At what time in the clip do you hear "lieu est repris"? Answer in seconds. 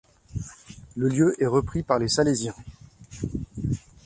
1.09-1.83